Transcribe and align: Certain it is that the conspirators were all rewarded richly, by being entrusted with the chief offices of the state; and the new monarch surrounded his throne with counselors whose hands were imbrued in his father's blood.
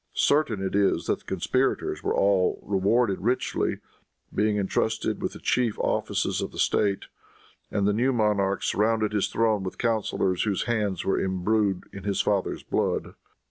Certain 0.15 0.63
it 0.65 0.73
is 0.73 1.05
that 1.05 1.19
the 1.19 1.25
conspirators 1.25 2.01
were 2.01 2.15
all 2.15 2.59
rewarded 2.63 3.21
richly, 3.21 3.75
by 3.75 3.79
being 4.33 4.57
entrusted 4.57 5.21
with 5.21 5.33
the 5.33 5.39
chief 5.39 5.77
offices 5.77 6.41
of 6.41 6.51
the 6.51 6.57
state; 6.57 7.05
and 7.69 7.87
the 7.87 7.93
new 7.93 8.11
monarch 8.11 8.63
surrounded 8.63 9.13
his 9.13 9.27
throne 9.27 9.61
with 9.61 9.77
counselors 9.77 10.41
whose 10.41 10.63
hands 10.63 11.05
were 11.05 11.19
imbrued 11.19 11.83
in 11.93 12.01
his 12.03 12.19
father's 12.19 12.63
blood. 12.63 13.13